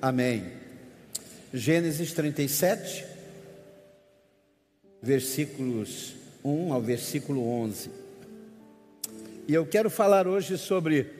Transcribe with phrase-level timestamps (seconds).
[0.00, 0.52] Amém.
[1.54, 3.06] Gênesis 37,
[5.00, 7.90] versículos 1 ao versículo 11.
[9.48, 11.10] E eu quero falar hoje sobre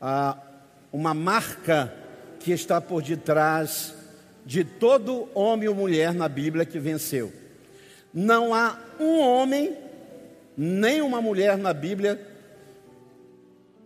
[0.00, 0.36] ah,
[0.92, 1.94] uma marca
[2.40, 3.94] que está por detrás
[4.44, 7.32] de todo homem ou mulher na Bíblia que venceu.
[8.12, 9.76] Não há um homem,
[10.56, 12.20] nem uma mulher na Bíblia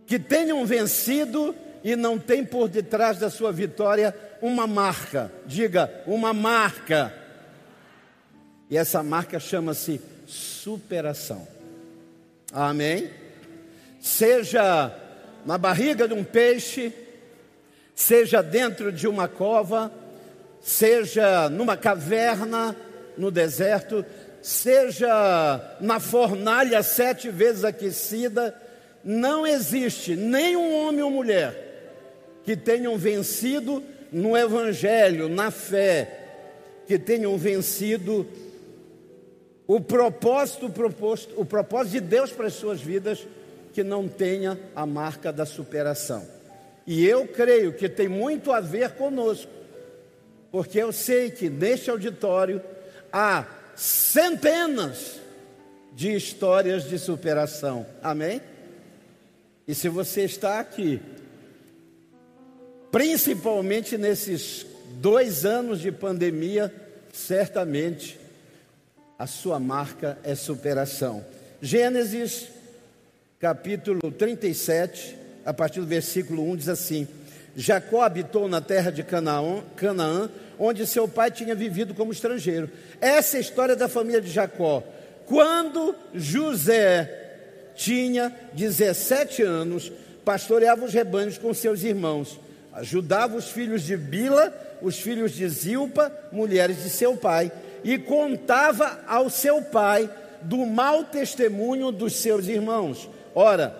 [0.06, 1.54] que tenham vencido
[1.84, 5.32] e não tem por detrás da sua vitória uma marca.
[5.46, 7.14] Diga, uma marca.
[8.70, 11.46] E essa marca chama-se superação.
[12.52, 13.10] Amém?
[14.00, 14.94] Seja
[15.44, 16.92] na barriga de um peixe,
[17.94, 19.90] seja dentro de uma cova,
[20.60, 22.76] seja numa caverna
[23.16, 24.04] no deserto,
[24.42, 28.54] seja na fornalha sete vezes aquecida,
[29.02, 31.68] não existe nenhum homem ou mulher
[32.44, 36.26] que tenham vencido no Evangelho, na fé,
[36.86, 38.26] que tenham vencido
[39.66, 43.26] o propósito proposto, o propósito de Deus para as suas vidas,
[43.72, 46.26] que não tenha a marca da superação.
[46.86, 49.52] E eu creio que tem muito a ver conosco,
[50.50, 52.62] porque eu sei que neste auditório
[53.12, 55.20] há centenas
[55.92, 57.84] de histórias de superação.
[58.02, 58.40] Amém?
[59.66, 60.98] E se você está aqui
[62.90, 64.66] principalmente nesses
[65.00, 66.72] dois anos de pandemia,
[67.12, 68.18] certamente
[69.18, 71.24] a sua marca é superação.
[71.60, 72.48] Gênesis
[73.40, 77.06] capítulo 37, a partir do versículo 1 diz assim:
[77.56, 82.70] Jacó habitou na terra de Canaã, Canaã, onde seu pai tinha vivido como estrangeiro.
[83.00, 84.82] Essa é a história da família de Jacó.
[85.26, 89.92] Quando José tinha 17 anos,
[90.24, 92.38] pastoreava os rebanhos com seus irmãos
[92.78, 97.50] ajudava os filhos de Bila, os filhos de Zilpa, mulheres de seu pai,
[97.82, 100.08] e contava ao seu pai
[100.42, 103.08] do mau testemunho dos seus irmãos.
[103.34, 103.74] Ora,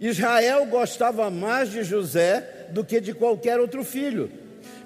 [0.00, 4.30] Israel gostava mais de José do que de qualquer outro filho,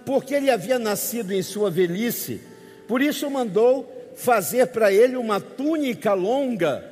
[0.04, 2.42] porque ele havia nascido em sua velhice.
[2.86, 6.84] Por isso mandou fazer para ele uma túnica longa,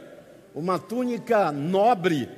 [0.54, 2.28] uma túnica nobre.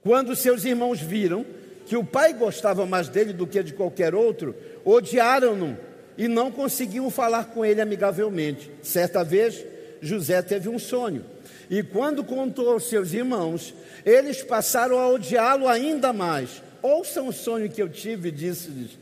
[0.00, 1.44] Quando seus irmãos viram
[1.90, 5.76] que o pai gostava mais dele do que de qualquer outro, odiaram-no
[6.16, 8.70] e não conseguiam falar com ele amigavelmente.
[8.80, 9.66] Certa vez,
[10.00, 11.24] José teve um sonho.
[11.68, 13.74] E quando contou aos seus irmãos,
[14.06, 16.62] eles passaram a odiá-lo ainda mais.
[16.80, 18.96] Ouçam o sonho que eu tive, disse-lhes.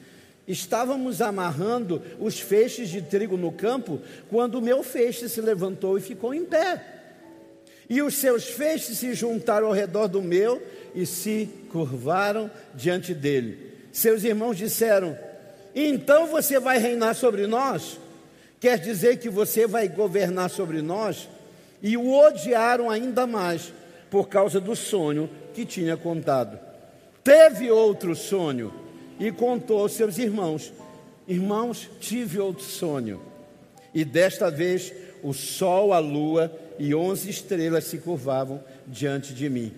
[0.46, 4.00] Estávamos amarrando os feixes de trigo no campo,
[4.30, 6.97] quando o meu feixe se levantou e ficou em pé.
[7.88, 10.62] E os seus feixes se juntaram ao redor do meu
[10.94, 13.72] e se curvaram diante dele.
[13.92, 15.18] Seus irmãos disseram:
[15.74, 17.98] Então você vai reinar sobre nós?
[18.60, 21.28] Quer dizer que você vai governar sobre nós?
[21.82, 23.72] E o odiaram ainda mais
[24.10, 26.58] por causa do sonho que tinha contado.
[27.22, 28.72] Teve outro sonho
[29.18, 30.72] e contou aos seus irmãos:
[31.26, 33.20] Irmãos, tive outro sonho.
[33.94, 39.72] E desta vez o sol, a lua e onze estrelas se curvavam diante de mim.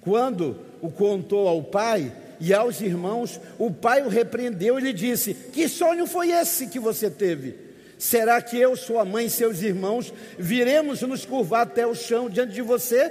[0.00, 5.34] Quando o contou ao pai e aos irmãos, o pai o repreendeu e lhe disse:
[5.34, 7.66] Que sonho foi esse que você teve?
[7.98, 12.52] Será que eu, sua mãe e seus irmãos viremos nos curvar até o chão diante
[12.52, 13.10] de você?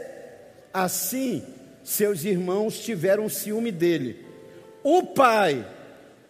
[0.72, 1.44] Assim,
[1.84, 4.23] seus irmãos tiveram ciúme dele.
[4.84, 5.66] O pai,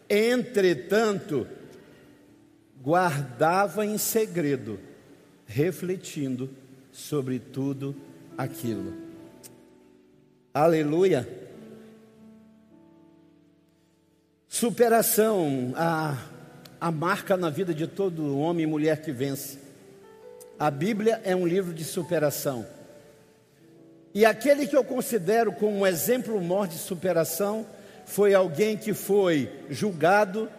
[0.09, 1.45] entretanto,
[2.81, 4.79] guardava em segredo,
[5.45, 6.49] refletindo
[6.95, 7.93] sobre tudo
[8.37, 8.93] aquilo.
[10.53, 11.27] Aleluia.
[14.47, 16.17] Superação, a,
[16.79, 19.59] a marca na vida de todo homem e mulher que vence.
[20.57, 22.65] A Bíblia é um livro de superação.
[24.13, 27.65] E aquele que eu considero como um exemplo maior de superação
[28.05, 30.49] foi alguém que foi julgado,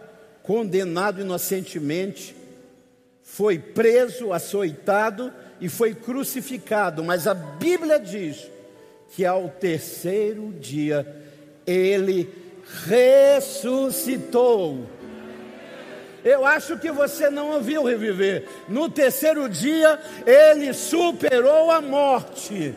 [0.43, 2.35] condenado inocentemente,
[3.23, 7.03] foi preso, açoitado e foi crucificado.
[7.03, 8.47] Mas a Bíblia diz
[9.15, 11.05] que ao terceiro dia
[11.65, 12.29] ele
[12.85, 14.85] ressuscitou.
[16.23, 18.45] Eu acho que você não ouviu reviver.
[18.67, 22.75] No terceiro dia ele superou a morte.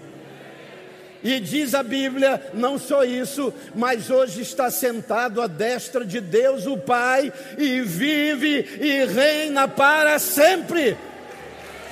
[1.23, 6.67] E diz a Bíblia, não só isso, mas hoje está sentado à destra de Deus
[6.67, 10.97] o Pai e vive e reina para sempre.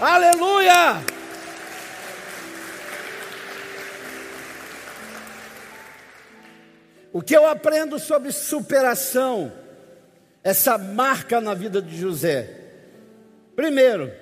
[0.01, 1.03] Aleluia!
[7.13, 9.53] O que eu aprendo sobre superação
[10.45, 12.49] essa marca na vida de José?
[13.57, 14.13] Primeiro,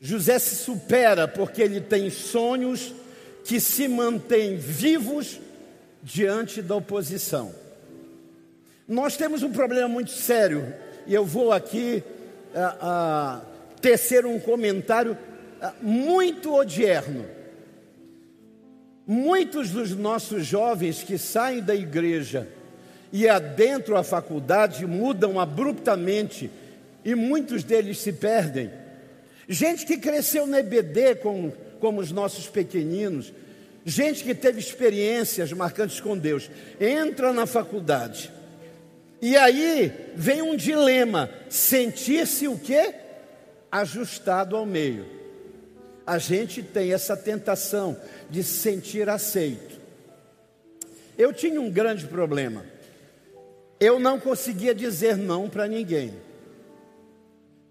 [0.00, 2.92] José se supera porque ele tem sonhos
[3.44, 5.38] que se mantêm vivos
[6.02, 7.54] diante da oposição.
[8.88, 10.74] Nós temos um problema muito sério,
[11.06, 12.02] e eu vou aqui
[12.52, 13.55] uh, uh,
[13.86, 17.24] tecer um comentário uh, muito odierno.
[19.06, 22.48] Muitos dos nossos jovens que saem da igreja
[23.12, 26.50] e adentram a faculdade mudam abruptamente
[27.04, 28.72] e muitos deles se perdem.
[29.48, 33.32] Gente que cresceu na EBD com, como os nossos pequeninos,
[33.84, 36.50] gente que teve experiências marcantes com Deus,
[36.80, 38.32] entra na faculdade.
[39.22, 43.05] E aí vem um dilema: sentir-se o quê?
[43.70, 45.06] Ajustado ao meio.
[46.06, 47.96] A gente tem essa tentação
[48.30, 49.80] de se sentir aceito.
[51.18, 52.64] Eu tinha um grande problema.
[53.80, 56.14] Eu não conseguia dizer não para ninguém.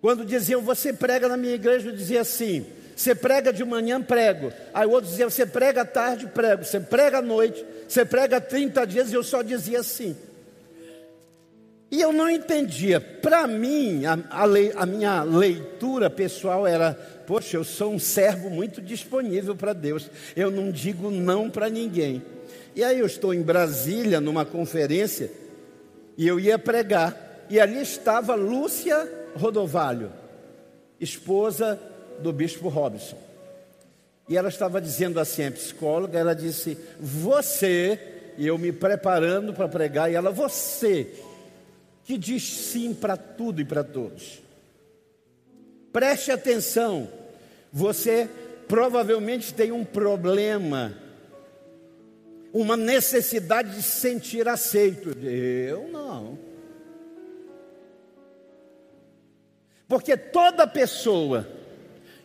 [0.02, 2.66] Quando diziam, você prega na minha igreja, eu dizia assim:
[2.96, 4.54] você prega de manhã, prego.
[4.74, 6.64] Aí o outro dizia, você prega à tarde, prego.
[6.64, 10.16] Você prega à noite, você prega 30 dias, e eu só dizia assim.
[11.96, 13.00] E eu não entendia.
[13.00, 16.94] Para mim, a, a, lei, a, minha leitura pessoal era:
[17.26, 20.12] poxa, eu sou um servo muito disponível para Deus.
[20.36, 22.22] Eu não digo não para ninguém.
[22.76, 25.32] E aí eu estou em Brasília, numa conferência,
[26.18, 27.46] e eu ia pregar.
[27.50, 30.12] E ali estava Lúcia Rodovalho,
[31.00, 31.80] esposa
[32.20, 33.18] do bispo Robson.
[34.28, 37.98] E ela estava dizendo assim, a psicóloga, ela disse: Você,
[38.38, 41.08] e eu me preparando para pregar, e ela, você,
[42.06, 44.40] que diz sim para tudo e para todos.
[45.92, 47.10] Preste atenção,
[47.74, 48.30] você
[48.68, 50.96] provavelmente tem um problema,
[52.54, 55.18] uma necessidade de se sentir aceito.
[55.20, 56.38] Eu não.
[59.88, 61.48] Porque toda pessoa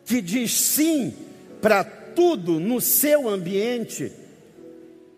[0.05, 1.15] que diz sim
[1.63, 4.13] para tudo no seu ambiente,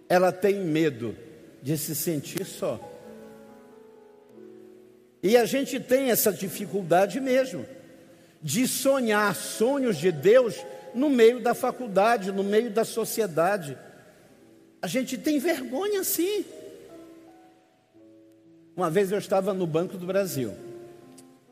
[0.08, 1.16] ela tem medo
[1.62, 2.91] de se sentir só.
[5.22, 7.64] E a gente tem essa dificuldade mesmo,
[8.42, 10.56] de sonhar sonhos de Deus
[10.94, 13.78] no meio da faculdade, no meio da sociedade.
[14.80, 16.44] A gente tem vergonha sim.
[18.76, 20.54] Uma vez eu estava no Banco do Brasil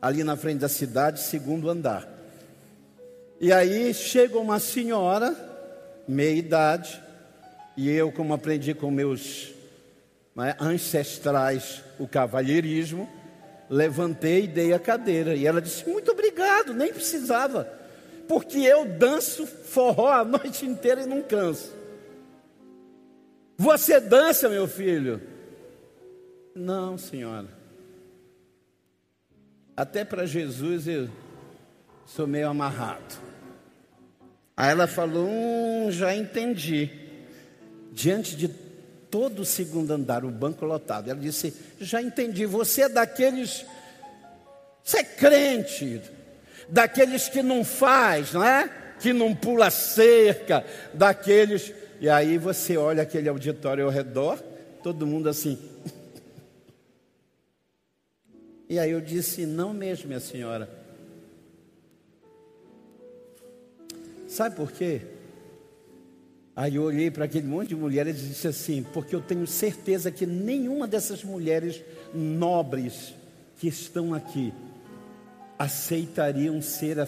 [0.01, 2.09] ali na frente da cidade, segundo andar.
[3.39, 5.35] E aí chega uma senhora,
[6.07, 7.01] meia idade,
[7.77, 9.53] e eu, como aprendi com meus
[10.35, 13.07] né, ancestrais o cavalheirismo,
[13.71, 15.33] levantei e dei a cadeira.
[15.33, 17.63] E ela disse: Muito obrigado, nem precisava,
[18.27, 21.73] porque eu danço forró a noite inteira e não canso.
[23.57, 25.21] Você dança, meu filho?
[26.53, 27.47] Não, senhora.
[29.77, 31.07] Até para Jesus eu
[32.05, 33.19] sou meio amarrado.
[34.57, 36.89] Aí ela falou: hum, já entendi.
[37.93, 38.47] Diante de
[39.11, 42.45] todo o segundo andar, o banco lotado, ela disse: já entendi.
[42.45, 43.65] Você é daqueles.
[44.83, 46.01] Você é crente,
[46.67, 48.67] daqueles que não faz, não é?
[48.99, 51.71] Que não pula cerca, daqueles.
[51.99, 54.41] E aí você olha aquele auditório ao redor,
[54.81, 55.59] todo mundo assim,
[58.67, 60.67] e aí eu disse: Não mesmo, minha senhora.
[64.27, 65.01] Sabe por quê?
[66.55, 70.11] Aí eu olhei para aquele monte de mulheres e disse assim: Porque eu tenho certeza
[70.11, 71.81] que nenhuma dessas mulheres
[72.13, 73.13] nobres
[73.57, 74.53] que estão aqui
[75.57, 77.07] aceitariam ser a,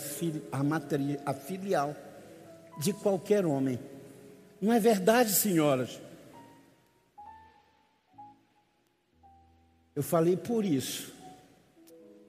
[0.51, 1.95] a, materi, a filial
[2.79, 3.79] de qualquer homem.
[4.61, 5.99] Não é verdade, senhoras?
[9.95, 11.13] Eu falei por isso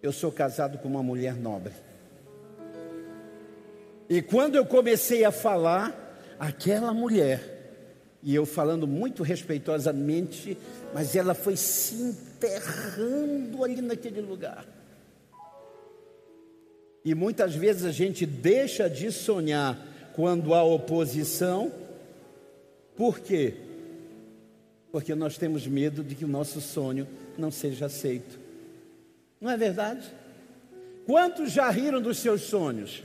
[0.04, 1.72] eu sou casado com uma mulher nobre.
[4.06, 6.03] E quando eu comecei a falar,
[6.38, 10.56] aquela mulher, e eu falando muito respeitosamente,
[10.92, 14.66] mas ela foi se enterrando ali naquele lugar.
[17.04, 19.78] E muitas vezes a gente deixa de sonhar
[20.14, 21.70] quando há oposição,
[22.96, 23.54] por quê?
[24.90, 28.38] Porque nós temos medo de que o nosso sonho não seja aceito.
[29.40, 30.10] Não é verdade?
[31.06, 33.02] Quantos já riram dos seus sonhos?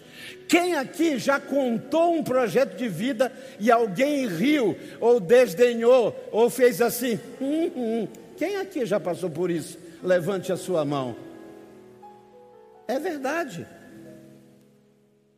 [0.48, 6.82] Quem aqui já contou um projeto de vida e alguém riu, ou desdenhou, ou fez
[6.82, 7.20] assim?
[7.42, 8.08] Hum, hum.
[8.38, 9.78] Quem aqui já passou por isso?
[10.02, 11.16] Levante a sua mão.
[12.88, 13.68] É verdade.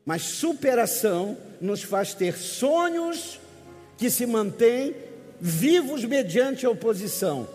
[0.05, 3.39] Mas superação nos faz ter sonhos
[3.97, 4.95] que se mantêm
[5.39, 7.47] vivos mediante a oposição.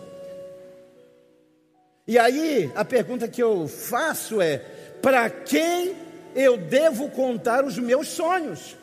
[2.07, 4.63] E aí, a pergunta que eu faço é:
[5.01, 5.95] para quem
[6.35, 8.75] eu devo contar os meus sonhos?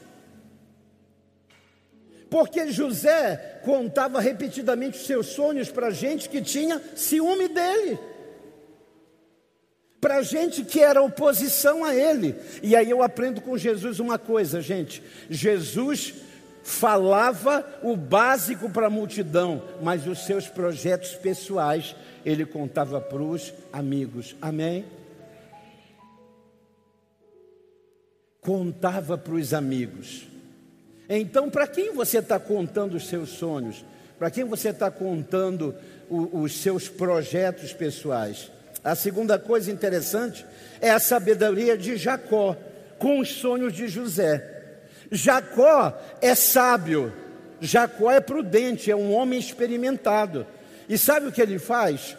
[2.34, 7.96] Porque José contava repetidamente os seus sonhos para gente que tinha ciúme dele,
[10.00, 12.34] para gente que era oposição a ele.
[12.60, 16.14] E aí eu aprendo com Jesus uma coisa, gente: Jesus
[16.64, 21.94] falava o básico para a multidão, mas os seus projetos pessoais
[22.26, 24.34] ele contava para os amigos.
[24.42, 24.84] Amém?
[28.44, 30.28] Contava para os amigos.
[31.08, 33.84] Então, para quem você está contando os seus sonhos?
[34.18, 35.74] Para quem você está contando
[36.10, 38.50] o, os seus projetos pessoais?
[38.84, 40.44] A segunda coisa interessante
[40.78, 42.54] é a sabedoria de Jacó
[42.98, 44.46] com os sonhos de José.
[45.10, 47.12] Jacó é sábio,
[47.62, 50.46] Jacó é prudente, é um homem experimentado.
[50.86, 52.14] E sabe o que ele faz?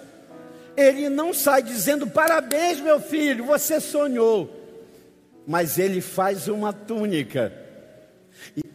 [0.75, 4.64] Ele não sai dizendo parabéns, meu filho, você sonhou.
[5.47, 7.53] Mas ele faz uma túnica,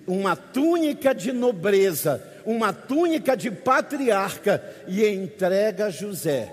[0.06, 6.52] uma túnica de nobreza, uma túnica de patriarca e entrega a José.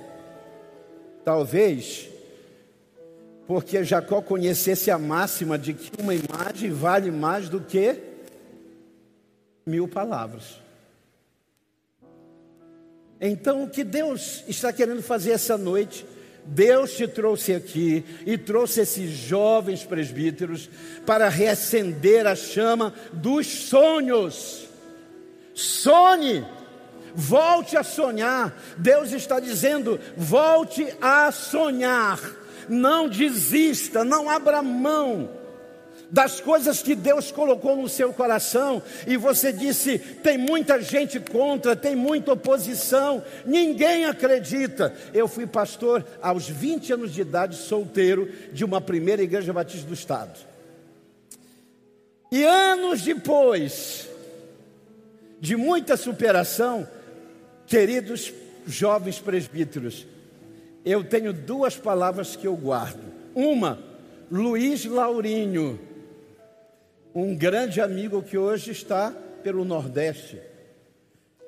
[1.24, 2.10] Talvez
[3.48, 7.98] porque Jacó conhecesse a máxima de que uma imagem vale mais do que
[9.66, 10.62] mil palavras.
[13.20, 16.06] Então, o que Deus está querendo fazer essa noite?
[16.48, 20.70] Deus te trouxe aqui e trouxe esses jovens presbíteros
[21.06, 24.68] para reacender a chama dos sonhos.
[25.54, 26.46] Sonhe,
[27.14, 28.58] volte a sonhar.
[28.78, 32.20] Deus está dizendo: volte a sonhar.
[32.70, 35.37] Não desista, não abra mão
[36.10, 41.76] das coisas que Deus colocou no seu coração, e você disse: tem muita gente contra,
[41.76, 44.96] tem muita oposição, ninguém acredita.
[45.14, 49.94] Eu fui pastor aos 20 anos de idade, solteiro, de uma primeira igreja batista do
[49.94, 50.40] Estado.
[52.32, 54.08] E anos depois
[55.40, 56.88] de muita superação,
[57.66, 58.34] queridos
[58.66, 60.06] jovens presbíteros,
[60.84, 63.02] eu tenho duas palavras que eu guardo.
[63.36, 63.80] Uma,
[64.32, 65.80] Luiz Laurinho
[67.24, 69.12] um grande amigo que hoje está
[69.44, 70.40] pelo Nordeste.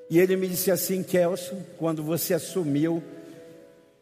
[0.08, 3.02] E ele me disse assim: Kelson, quando você assumiu,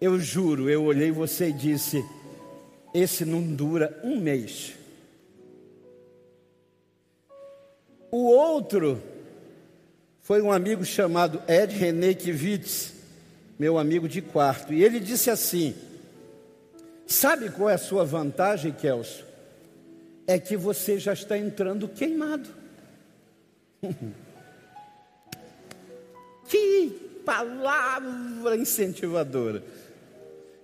[0.00, 2.02] eu juro, eu olhei você e disse:
[2.94, 4.72] esse não dura um mês.
[8.10, 9.02] O outro
[10.22, 12.94] foi um amigo chamado Ed René Kivitz,
[13.58, 15.74] meu amigo de quarto, e ele disse assim:
[17.06, 19.27] Sabe qual é a sua vantagem, Kelso?
[20.28, 22.50] É que você já está entrando queimado.
[26.46, 26.90] que
[27.24, 29.64] palavra incentivadora.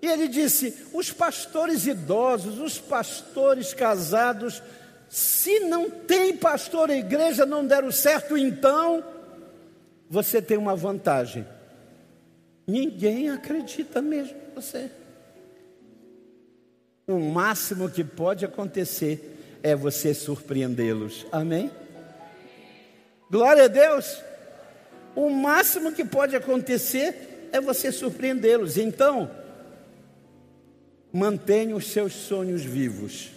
[0.02, 4.62] E ele disse: os pastores idosos, os pastores casados,
[5.08, 9.02] se não tem pastor a igreja não deram certo, então
[10.10, 11.46] você tem uma vantagem.
[12.66, 14.90] Ninguém acredita mesmo em você.
[17.06, 19.33] O máximo que pode acontecer
[19.64, 21.26] é você surpreendê-los.
[21.32, 21.70] Amém?
[23.30, 24.22] Glória a Deus.
[25.16, 28.76] O máximo que pode acontecer é você surpreendê-los.
[28.76, 29.30] Então,
[31.10, 33.30] mantenha os seus sonhos vivos.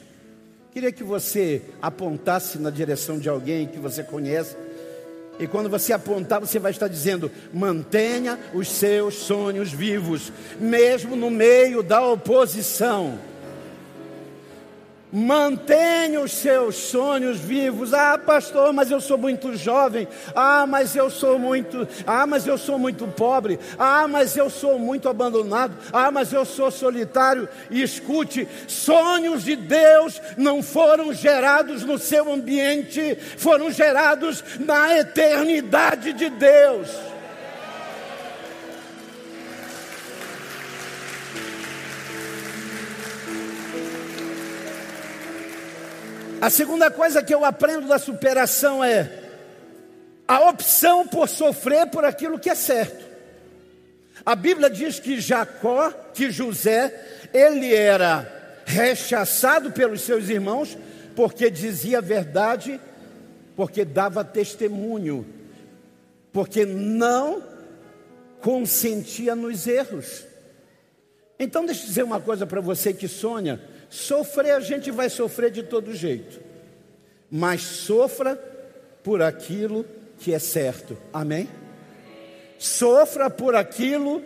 [0.74, 4.58] Queria que você apontasse na direção de alguém que você conhece.
[5.40, 11.30] E quando você apontar, você vai estar dizendo: mantenha os seus sonhos vivos, mesmo no
[11.30, 13.18] meio da oposição.
[15.12, 17.94] Mantenha os seus sonhos vivos.
[17.94, 20.06] Ah, pastor, mas eu sou muito jovem.
[20.36, 21.88] Ah, mas eu sou muito.
[22.06, 23.58] Ah, mas eu sou muito pobre.
[23.80, 25.74] Ah, mas eu sou muito abandonado.
[25.94, 27.48] Ah, mas eu sou solitário.
[27.72, 36.12] E escute: sonhos de Deus não foram gerados no seu ambiente, foram gerados na eternidade
[36.12, 37.17] de Deus.
[46.40, 49.10] A segunda coisa que eu aprendo da superação é
[50.28, 53.06] a opção por sofrer por aquilo que é certo.
[54.24, 56.94] A Bíblia diz que Jacó, que José,
[57.34, 60.78] ele era rechaçado pelos seus irmãos
[61.16, 62.80] porque dizia a verdade,
[63.56, 65.26] porque dava testemunho,
[66.32, 67.42] porque não
[68.42, 70.24] consentia nos erros.
[71.40, 75.52] Então, deixa eu dizer uma coisa para você que sonha Sofrer a gente vai sofrer
[75.52, 76.40] de todo jeito,
[77.32, 78.36] mas sofra
[79.04, 79.86] por aquilo
[80.20, 81.48] que é certo, amém?
[82.58, 84.24] Sofra por aquilo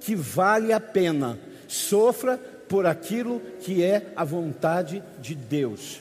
[0.00, 1.38] que vale a pena.
[1.68, 6.00] Sofra por aquilo que é a vontade de Deus.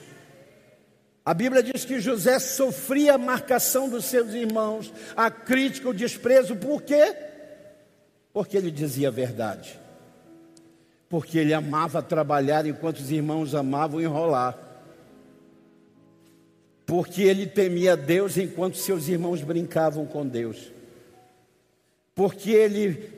[1.26, 6.56] A Bíblia diz que José sofria a marcação dos seus irmãos, a crítica, o desprezo,
[6.56, 7.16] por quê?
[8.34, 9.80] Porque ele dizia a verdade.
[11.14, 14.58] Porque ele amava trabalhar enquanto os irmãos amavam enrolar.
[16.88, 20.72] Porque ele temia Deus enquanto seus irmãos brincavam com Deus.
[22.16, 23.12] Porque ele,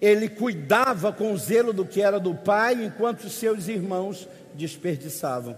[0.00, 5.54] ele cuidava com zelo do que era do pai enquanto seus irmãos desperdiçavam.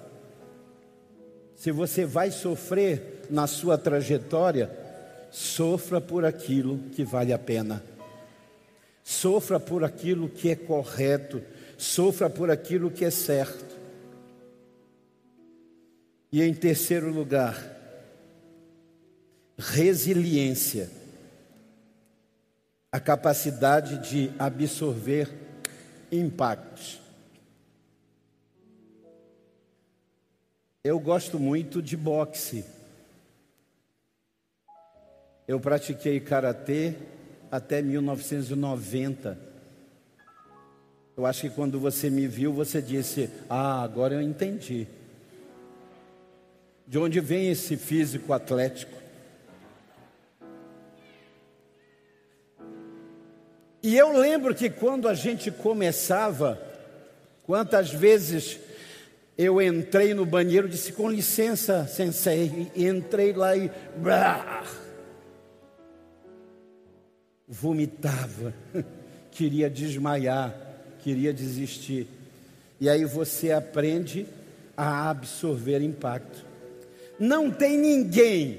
[1.55, 4.69] Se você vai sofrer na sua trajetória,
[5.31, 7.85] sofra por aquilo que vale a pena.
[9.05, 11.41] Sofra por aquilo que é correto,
[11.77, 13.75] sofra por aquilo que é certo.
[16.33, 17.57] E em terceiro lugar,
[19.57, 20.91] resiliência
[22.91, 25.29] a capacidade de absorver
[26.13, 27.01] impactos.
[30.83, 32.65] Eu gosto muito de boxe.
[35.49, 36.95] Eu pratiquei karatê
[37.51, 39.54] até 1990.
[41.17, 44.87] Eu acho que quando você me viu, você disse: Ah, agora eu entendi.
[46.87, 48.93] De onde vem esse físico atlético?
[53.83, 56.61] E eu lembro que quando a gente começava,
[57.45, 58.59] quantas vezes
[59.37, 62.71] eu entrei no banheiro e disse: Com licença, sensei.
[62.75, 63.71] E entrei lá e.
[67.47, 68.55] vomitava,
[69.31, 70.55] queria desmaiar,
[71.05, 72.09] queria desistir.
[72.81, 74.27] E aí você aprende
[74.77, 76.45] a absorver impacto.
[77.21, 78.59] Não tem ninguém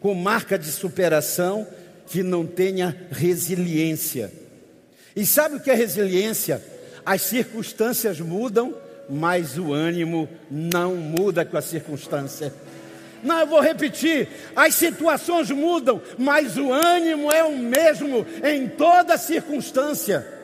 [0.00, 1.66] com marca de superação
[2.06, 4.32] que não tenha resiliência.
[5.14, 6.62] E sabe o que é resiliência?
[7.04, 8.74] As circunstâncias mudam
[9.10, 12.54] mas o ânimo não muda com a circunstância.
[13.22, 19.18] Não, eu vou repetir: as situações mudam, mas o ânimo é o mesmo em toda
[19.18, 20.39] circunstância.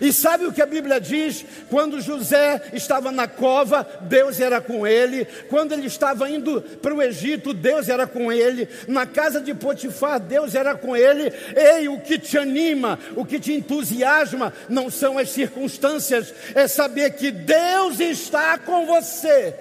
[0.00, 1.44] E sabe o que a Bíblia diz?
[1.70, 5.24] Quando José estava na cova, Deus era com ele.
[5.48, 8.68] Quando ele estava indo para o Egito, Deus era com ele.
[8.86, 11.32] Na casa de Potifar, Deus era com ele.
[11.54, 17.12] Ei, o que te anima, o que te entusiasma, não são as circunstâncias, é saber
[17.12, 19.54] que Deus está com você.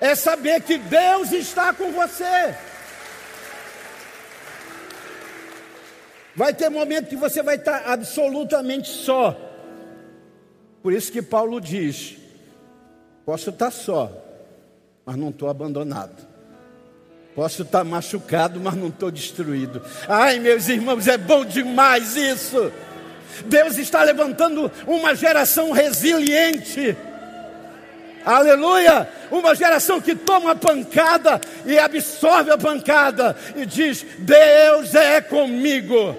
[0.00, 2.54] É saber que Deus está com você.
[6.34, 9.36] Vai ter momento que você vai estar absolutamente só.
[10.82, 12.16] Por isso que Paulo diz:
[13.24, 14.10] posso estar só,
[15.04, 16.28] mas não estou abandonado.
[17.34, 19.82] Posso estar machucado, mas não estou destruído.
[20.08, 22.72] Ai, meus irmãos, é bom demais isso.
[23.46, 26.96] Deus está levantando uma geração resiliente.
[28.24, 29.08] Aleluia!
[29.30, 36.16] Uma geração que toma a pancada e absorve a pancada e diz: Deus é comigo.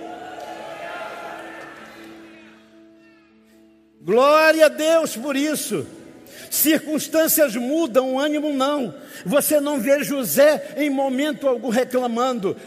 [4.01, 5.85] Glória a Deus por isso.
[6.49, 8.93] Circunstâncias mudam, o ânimo não.
[9.25, 12.57] Você não vê José em momento algum reclamando.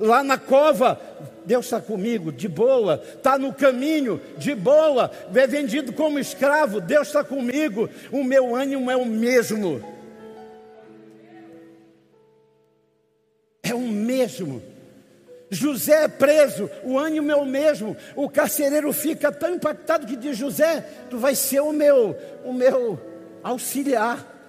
[0.00, 1.00] Lá na cova,
[1.44, 3.02] Deus está comigo, de boa.
[3.16, 5.10] Está no caminho, de boa.
[5.34, 7.88] É vendido como escravo, Deus está comigo.
[8.10, 9.82] O meu ânimo é o mesmo.
[13.62, 14.62] É o mesmo.
[15.50, 17.96] José é preso, o ânimo é o mesmo.
[18.14, 22.98] O carcereiro fica tão impactado que diz: José, tu vai ser o meu, o meu
[23.42, 24.39] auxiliar.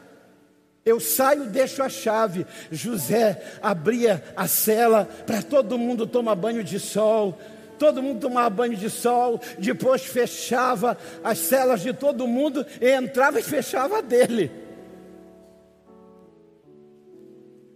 [0.85, 2.45] Eu saio, deixo a chave.
[2.71, 7.37] José abria a cela para todo mundo tomar banho de sol.
[7.77, 13.39] Todo mundo tomava banho de sol, depois fechava as celas de todo mundo e entrava
[13.39, 14.51] e fechava dele.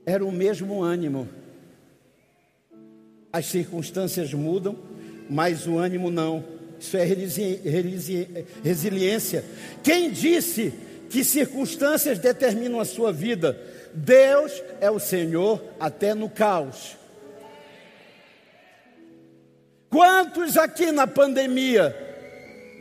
[0.05, 1.27] Era o mesmo ânimo.
[3.33, 4.77] As circunstâncias mudam,
[5.27, 6.43] mas o ânimo não.
[6.79, 7.03] Isso é
[8.63, 9.43] resiliência.
[9.83, 10.71] Quem disse
[11.09, 13.59] que circunstâncias determinam a sua vida?
[13.93, 16.97] Deus é o Senhor até no caos.
[19.89, 21.95] Quantos aqui na pandemia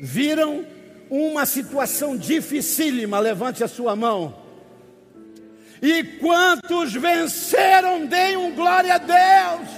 [0.00, 0.66] viram
[1.08, 3.20] uma situação dificílima?
[3.20, 4.42] Levante a sua mão.
[5.80, 8.06] E quantos venceram?
[8.06, 9.68] Deem um glória a Deus.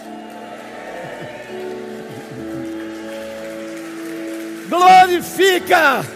[4.70, 6.15] glorifica.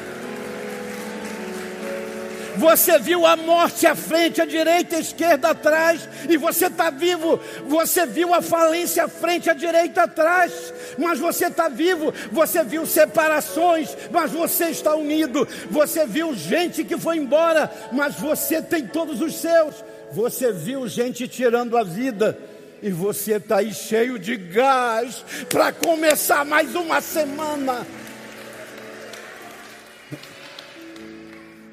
[2.60, 7.40] Você viu a morte à frente, à direita, à esquerda, atrás, e você está vivo.
[7.66, 10.52] Você viu a falência à frente, à direita, atrás,
[10.98, 12.12] mas você está vivo.
[12.30, 15.48] Você viu separações, mas você está unido.
[15.70, 19.82] Você viu gente que foi embora, mas você tem todos os seus.
[20.12, 22.38] Você viu gente tirando a vida,
[22.82, 27.86] e você está aí cheio de gás para começar mais uma semana.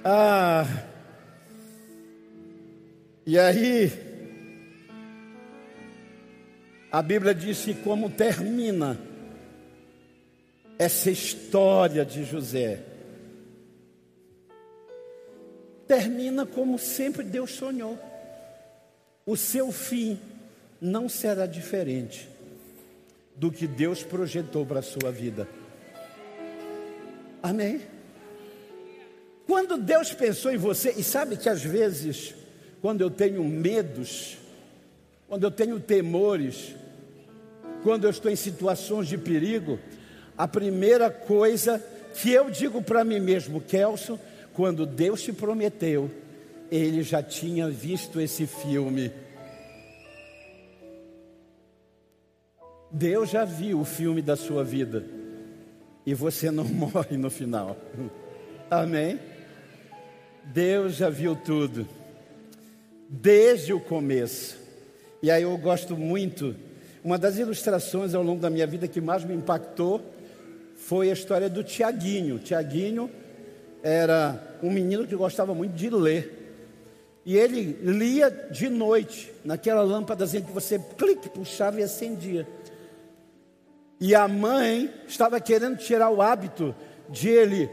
[0.09, 0.65] Ah,
[3.25, 3.91] e aí,
[6.89, 8.97] a Bíblia disse como termina
[10.79, 12.83] essa história de José.
[15.85, 17.99] Termina como sempre Deus sonhou.
[19.25, 20.17] O seu fim
[20.79, 22.29] não será diferente
[23.35, 25.49] do que Deus projetou para a sua vida.
[27.43, 27.96] Amém?
[29.47, 32.35] Quando Deus pensou em você, e sabe que às vezes,
[32.81, 34.37] quando eu tenho medos,
[35.25, 36.75] quando eu tenho temores,
[37.81, 39.79] quando eu estou em situações de perigo,
[40.37, 41.81] a primeira coisa
[42.13, 44.19] que eu digo para mim mesmo, Kelson,
[44.53, 46.11] quando Deus te prometeu,
[46.69, 49.13] ele já tinha visto esse filme.
[52.91, 55.05] Deus já viu o filme da sua vida
[56.05, 57.77] e você não morre no final.
[58.69, 59.36] Amém?
[60.53, 61.87] Deus já viu tudo,
[63.09, 64.57] desde o começo.
[65.21, 66.55] E aí eu gosto muito,
[67.03, 70.01] uma das ilustrações ao longo da minha vida que mais me impactou
[70.75, 72.39] foi a história do Tiaguinho.
[72.39, 73.09] Tiaguinho
[73.83, 76.33] era um menino que gostava muito de ler.
[77.25, 82.47] E ele lia de noite, naquela lâmpadazinha que você clique, puxava e acendia.
[83.99, 86.73] E a mãe estava querendo tirar o hábito
[87.09, 87.69] de ele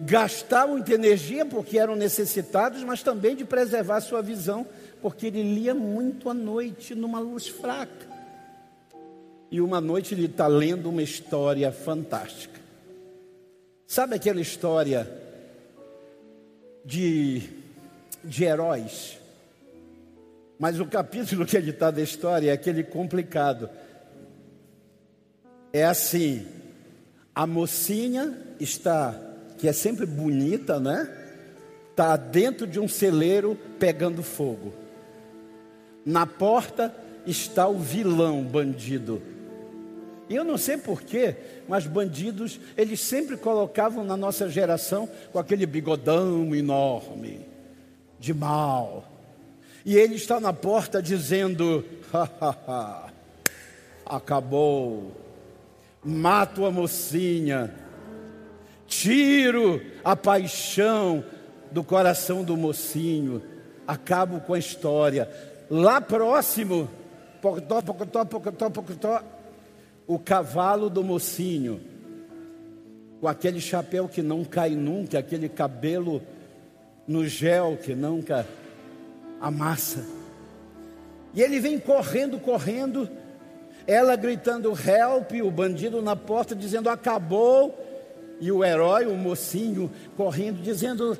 [0.00, 4.66] gastar muita energia porque eram necessitados, mas também de preservar sua visão,
[5.00, 8.06] porque ele lia muito à noite numa luz fraca.
[9.50, 12.60] E uma noite ele está lendo uma história fantástica.
[13.86, 15.10] Sabe aquela história
[16.84, 17.42] de,
[18.22, 19.18] de heróis?
[20.58, 23.70] Mas o capítulo que ele está da história é aquele complicado.
[25.72, 26.46] É assim:
[27.34, 29.27] a mocinha está
[29.58, 31.08] que é sempre bonita, né?
[31.90, 34.72] Está dentro de um celeiro pegando fogo.
[36.06, 36.94] Na porta
[37.26, 39.20] está o vilão bandido.
[40.28, 41.34] E eu não sei porquê,
[41.66, 47.40] mas bandidos, eles sempre colocavam na nossa geração com aquele bigodão enorme,
[48.20, 49.10] de mal.
[49.84, 53.08] E ele está na porta dizendo: ha, ha, ha,
[54.06, 55.12] acabou,
[56.04, 57.87] mato a mocinha
[58.88, 61.22] tiro a paixão
[61.70, 63.42] do coração do mocinho,
[63.86, 65.30] acabo com a história.
[65.70, 66.88] Lá próximo,
[67.40, 69.22] pocotó, pocotó, pocotó, pocotó,
[70.06, 71.80] o cavalo do mocinho,
[73.20, 76.22] com aquele chapéu que não cai nunca, aquele cabelo
[77.06, 78.46] no gel que nunca
[79.38, 80.04] amassa.
[81.34, 83.08] E ele vem correndo, correndo,
[83.86, 87.87] ela gritando help, o bandido na porta dizendo acabou
[88.40, 91.18] e o herói, o mocinho, correndo, dizendo: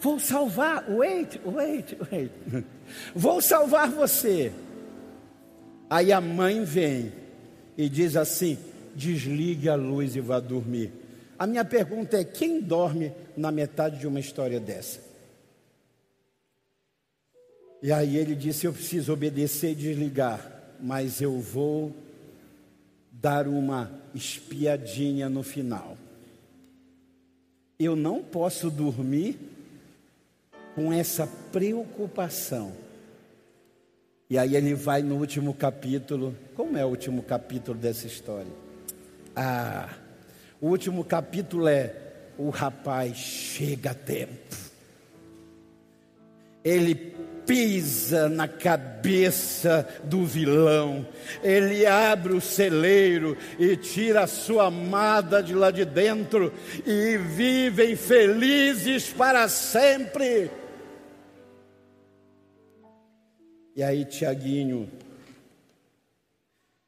[0.00, 2.32] Vou salvar, wait, wait, wait,
[3.14, 4.52] vou salvar você.
[5.88, 7.12] Aí a mãe vem
[7.76, 8.58] e diz assim:
[8.94, 10.92] desligue a luz e vá dormir.
[11.38, 15.00] A minha pergunta é: quem dorme na metade de uma história dessa?
[17.82, 21.94] E aí ele disse: Eu preciso obedecer e desligar, mas eu vou
[23.12, 25.96] dar uma espiadinha no final.
[27.78, 29.38] Eu não posso dormir
[30.74, 32.72] com essa preocupação.
[34.28, 36.34] E aí ele vai no último capítulo.
[36.54, 38.50] Como é o último capítulo dessa história?
[39.34, 39.94] Ah,
[40.60, 41.94] o último capítulo é:
[42.36, 44.56] o rapaz chega a tempo.
[46.64, 47.14] Ele
[47.46, 51.06] pisa na cabeça do vilão,
[51.42, 56.52] ele abre o celeiro e tira a sua amada de lá de dentro
[56.84, 60.50] e vivem felizes para sempre.
[63.74, 64.90] E aí, Tiaguinho,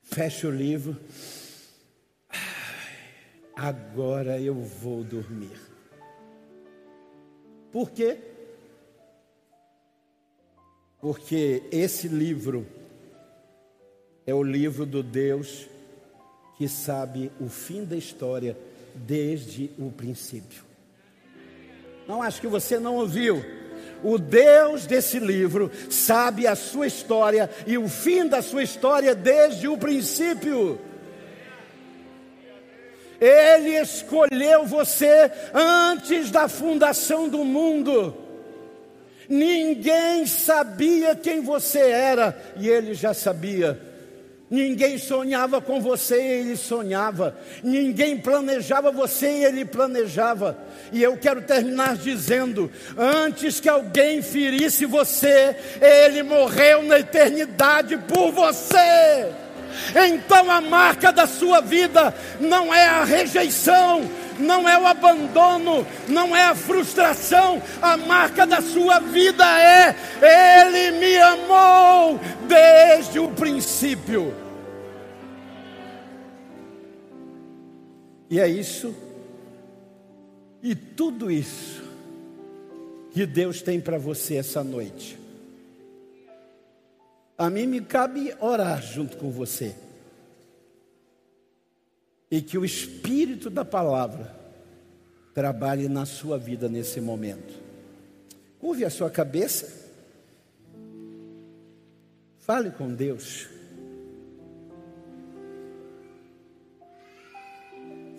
[0.03, 0.99] fecha o livro.
[3.55, 5.61] Agora eu vou dormir.
[7.71, 8.28] Por quê?
[11.01, 12.67] Porque esse livro
[14.27, 15.67] é o livro do Deus
[16.57, 18.57] que sabe o fim da história
[18.95, 20.65] desde o princípio.
[22.07, 23.45] Não acho que você não ouviu.
[24.03, 29.69] O Deus desse livro sabe a sua história e o fim da sua história desde
[29.69, 30.81] o princípio.
[33.21, 38.28] Ele escolheu você antes da fundação do mundo.
[39.29, 43.79] Ninguém sabia quem você era e ele já sabia.
[44.51, 47.37] Ninguém sonhava com você e ele sonhava.
[47.63, 50.57] Ninguém planejava você e ele planejava.
[50.91, 58.33] E eu quero terminar dizendo: antes que alguém ferisse você, ele morreu na eternidade por
[58.33, 59.29] você.
[59.95, 66.35] Então a marca da sua vida não é a rejeição, não é o abandono, não
[66.35, 74.35] é a frustração, a marca da sua vida é: Ele me amou desde o princípio.
[78.31, 78.95] E é isso,
[80.63, 81.83] e tudo isso,
[83.11, 85.18] que Deus tem para você essa noite.
[87.39, 89.77] A mim me cabe orar junto com você
[92.29, 94.37] e que o Espírito da palavra
[95.33, 97.55] trabalhe na sua vida nesse momento.
[98.59, 99.89] Curve a sua cabeça,
[102.39, 103.49] fale com Deus.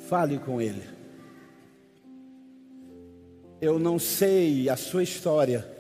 [0.07, 0.81] Fale com Ele.
[3.61, 5.78] Eu não sei a sua história.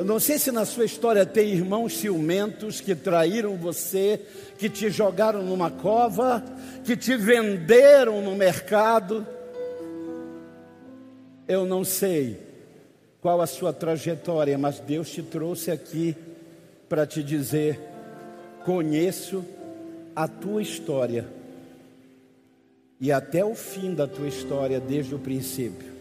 [0.00, 4.18] Eu não sei se na sua história tem irmãos ciumentos que traíram você,
[4.56, 6.42] que te jogaram numa cova,
[6.86, 9.26] que te venderam no mercado.
[11.46, 12.40] Eu não sei
[13.20, 16.16] qual a sua trajetória, mas Deus te trouxe aqui
[16.88, 17.78] para te dizer:
[18.64, 19.44] conheço
[20.16, 21.28] a tua história
[22.98, 25.99] e até o fim da tua história desde o princípio.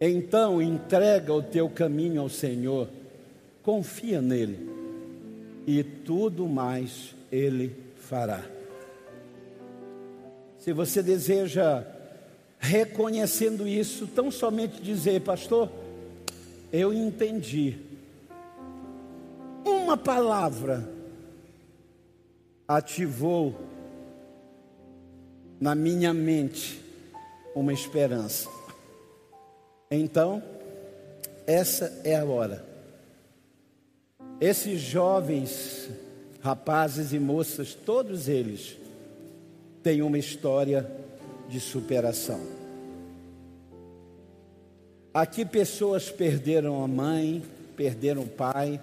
[0.00, 2.88] Então entrega o teu caminho ao Senhor,
[3.62, 4.68] confia nele
[5.66, 8.42] e tudo mais ele fará.
[10.58, 11.84] Se você deseja,
[12.58, 15.70] reconhecendo isso, tão somente dizer, pastor,
[16.72, 17.78] eu entendi.
[19.64, 20.88] Uma palavra
[22.66, 23.54] ativou
[25.60, 26.80] na minha mente
[27.54, 28.57] uma esperança.
[29.90, 30.42] Então,
[31.46, 32.62] essa é a hora.
[34.38, 35.88] Esses jovens,
[36.42, 38.76] rapazes e moças, todos eles
[39.82, 40.90] têm uma história
[41.48, 42.40] de superação.
[45.14, 47.42] Aqui pessoas perderam a mãe,
[47.74, 48.80] perderam o pai,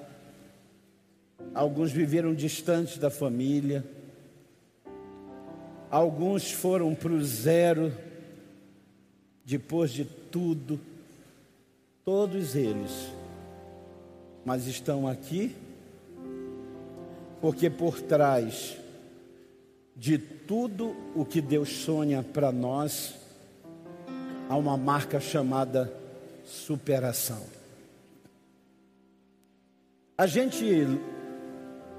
[1.53, 3.85] alguns viveram distantes da família,
[5.91, 7.93] alguns foram para o zero
[9.45, 10.79] depois de tudo
[12.05, 13.11] todos eles,
[14.45, 15.55] mas estão aqui
[17.41, 18.77] porque por trás
[19.95, 23.15] de tudo o que Deus sonha para nós,
[24.47, 25.91] há uma marca chamada
[26.43, 27.41] superação.
[30.17, 30.87] A gente,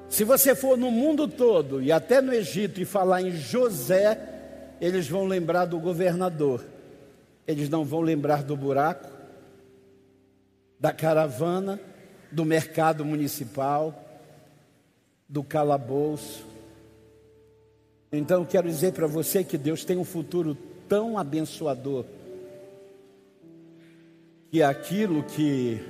[0.08, 4.18] se você for no mundo todo e até no Egito e falar em José,
[4.80, 6.64] eles vão lembrar do governador,
[7.46, 9.15] eles não vão lembrar do buraco,
[10.78, 11.80] da caravana,
[12.30, 13.94] do mercado municipal,
[15.28, 16.44] do calabouço.
[18.12, 20.56] Então quero dizer para você que Deus tem um futuro
[20.88, 22.04] tão abençoador
[24.50, 25.82] que aquilo que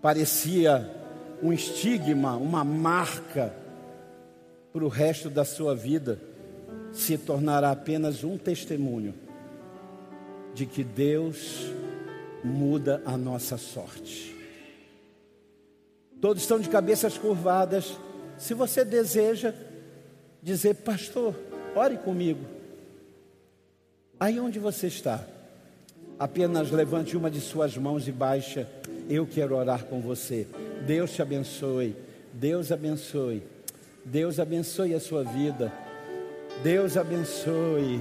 [0.00, 0.90] parecia
[1.42, 3.52] um estigma, uma marca
[4.72, 6.20] para o resto da sua vida,
[6.92, 9.14] se tornará apenas um testemunho
[10.54, 11.66] de que Deus
[12.44, 14.34] muda a nossa sorte.
[16.20, 17.96] Todos estão de cabeças curvadas.
[18.38, 19.52] Se você deseja
[20.42, 21.34] dizer, pastor,
[21.74, 22.44] ore comigo.
[24.20, 25.24] Aí onde você está?
[26.18, 28.68] Apenas levante uma de suas mãos e baixa.
[29.08, 30.46] Eu quero orar com você.
[30.86, 31.96] Deus te abençoe.
[32.32, 33.42] Deus abençoe.
[34.04, 35.72] Deus abençoe a sua vida.
[36.62, 38.00] Deus abençoe.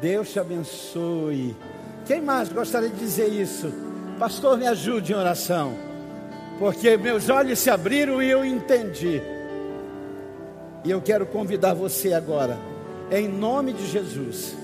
[0.00, 1.56] Deus te abençoe.
[2.06, 3.72] Quem mais gostaria de dizer isso?
[4.18, 5.74] Pastor, me ajude em oração,
[6.58, 9.22] porque meus olhos se abriram e eu entendi.
[10.84, 12.58] E eu quero convidar você agora,
[13.10, 14.56] em nome de Jesus.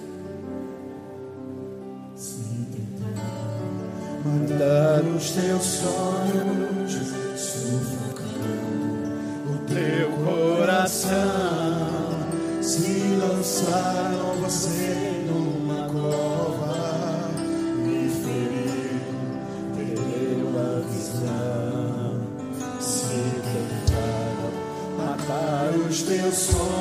[4.24, 6.92] Mandar os teus sonhos
[7.36, 8.18] sufocando
[9.54, 11.17] o teu coração,
[26.28, 26.77] os teus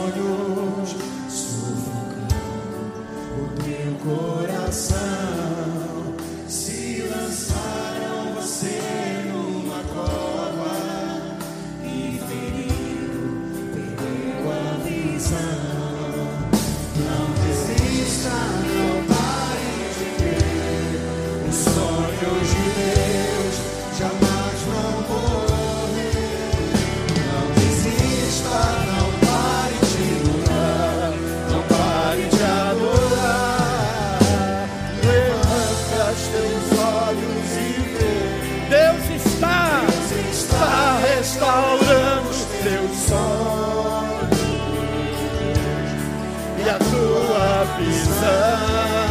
[47.78, 49.07] visão.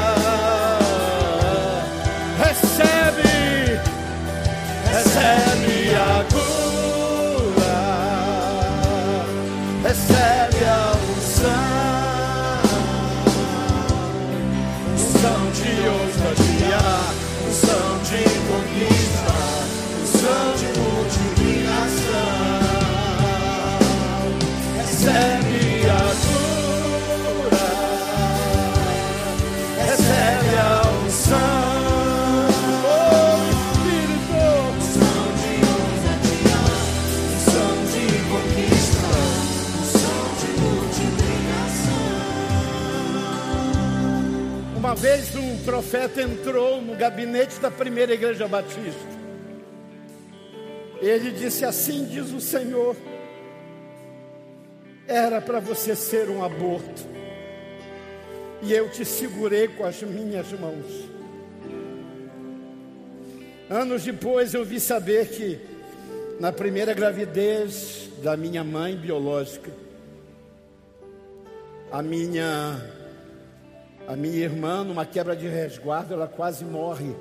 [45.67, 49.17] Profeta entrou no gabinete da primeira igreja batista.
[51.03, 52.97] Ele disse assim: diz o Senhor,
[55.09, 57.03] era para você ser um aborto,
[58.63, 61.11] e eu te segurei com as minhas mãos.
[63.69, 65.59] Anos depois eu vi saber que
[66.39, 69.73] na primeira gravidez da minha mãe biológica,
[71.91, 72.81] a minha
[74.07, 77.15] a minha irmã, numa quebra de resguardo, ela quase morre,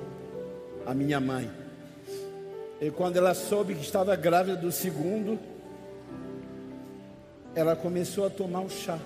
[0.86, 1.50] a minha mãe.
[2.80, 5.38] E quando ela soube que estava grávida do segundo,
[7.54, 8.98] ela começou a tomar o chá.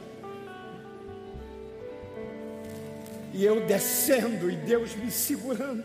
[3.33, 5.85] E eu descendo e Deus me segurando.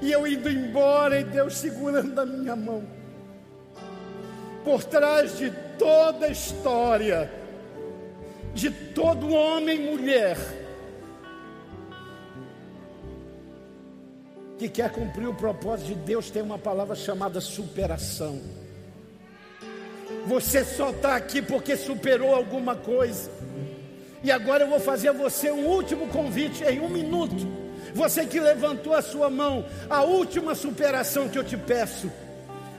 [0.00, 2.82] E eu indo embora e Deus segurando a minha mão.
[4.64, 7.41] Por trás de toda a história,
[8.54, 10.36] de todo homem e mulher
[14.58, 18.40] que quer cumprir o propósito de Deus, tem uma palavra chamada superação.
[20.26, 23.28] Você só está aqui porque superou alguma coisa.
[24.22, 27.44] E agora eu vou fazer a você um último convite em um minuto.
[27.92, 32.08] Você que levantou a sua mão, a última superação que eu te peço.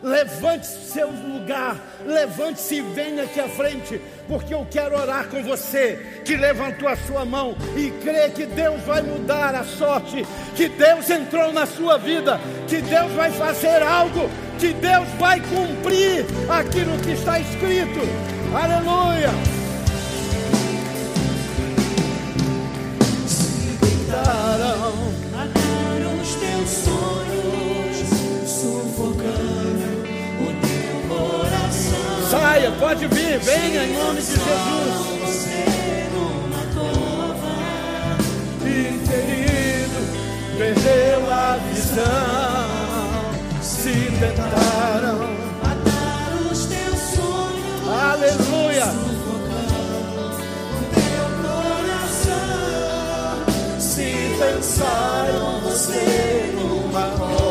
[0.04, 6.22] Levante-se seu lugar, levante-se e venha aqui à frente, porque eu quero orar com você
[6.26, 11.10] que levantou a sua mão e crê que Deus vai mudar a sorte, que Deus
[11.10, 12.38] entrou na sua vida,
[12.68, 18.02] que Deus vai fazer algo, que Deus vai cumprir aquilo que está escrito.
[18.54, 19.30] Aleluia!
[25.34, 27.03] Ataram os teus sonhos,
[32.80, 34.44] pode vir, venha em nome de Jesus.
[35.22, 38.18] Você numa cova
[38.62, 40.00] E ferido,
[40.58, 42.04] perdeu a visão.
[43.62, 45.18] Se tentaram,
[45.64, 48.86] mataram os teus sonhos, aleluia.
[48.86, 50.36] sufocando
[50.78, 51.26] o teu
[52.22, 52.70] coração.
[53.80, 57.43] Se pensaram você numa cova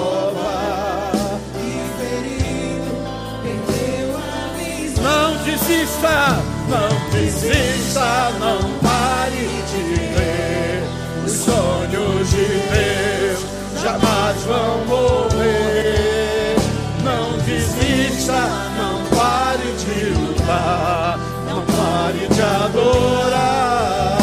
[5.73, 9.83] desista, não desista, não pare de
[10.15, 10.83] ver.
[11.25, 13.41] Os sonhos de Deus
[13.83, 16.57] jamais vão morrer.
[17.03, 18.41] Não desista,
[18.77, 21.19] não pare de lutar,
[21.49, 24.19] não pare de adorar.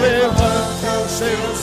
[0.00, 1.61] Levanta os seus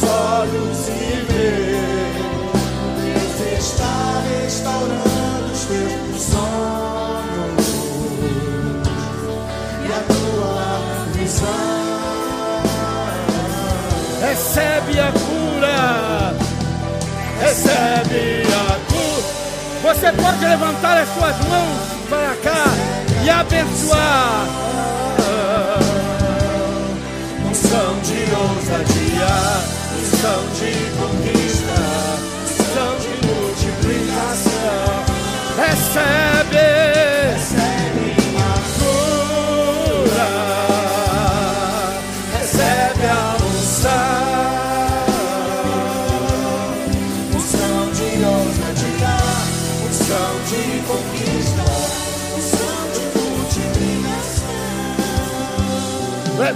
[17.59, 19.93] Recebe a cura.
[19.93, 21.77] Você pode levantar as suas mãos
[22.09, 22.65] para cá
[23.21, 24.47] e abençoar.
[27.49, 29.35] Unção de ousadia,
[29.99, 31.77] unção de conquista,
[32.45, 35.03] unção de multiplicação.
[35.57, 36.88] Recebe.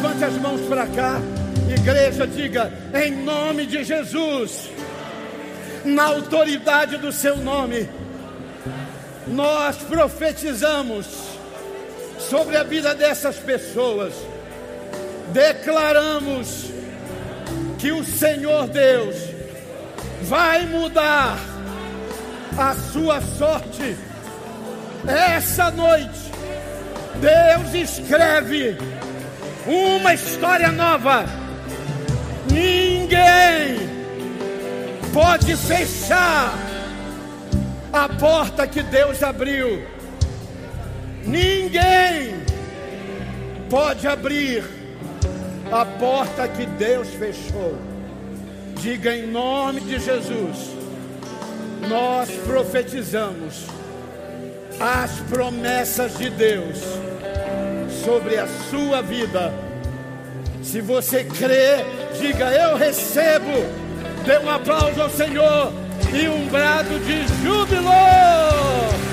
[0.03, 1.21] Levante as mãos para cá.
[1.73, 4.69] Igreja, diga em nome de Jesus,
[5.85, 7.89] na autoridade do seu nome,
[9.25, 11.05] nós profetizamos
[12.19, 14.13] sobre a vida dessas pessoas,
[15.31, 16.65] declaramos
[17.79, 19.15] que o Senhor Deus
[20.23, 21.39] vai mudar
[22.57, 23.95] a sua sorte.
[25.07, 26.29] Essa noite,
[27.21, 28.77] Deus escreve
[29.67, 31.25] uma história nova.
[32.51, 33.89] Ninguém
[35.13, 36.53] pode fechar
[37.91, 39.85] a porta que Deus abriu.
[41.25, 42.35] Ninguém
[43.69, 44.63] pode abrir
[45.71, 47.77] a porta que Deus fechou.
[48.79, 50.71] Diga em nome de Jesus,
[51.87, 53.65] nós profetizamos
[54.79, 56.79] as promessas de Deus
[58.03, 59.53] sobre a sua vida.
[60.61, 61.83] Se você crê,
[62.19, 63.51] diga eu recebo.
[64.25, 65.71] Dê um aplauso ao Senhor
[66.13, 67.89] e um brado de júbilo.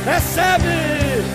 [0.05, 1.21] Recebe!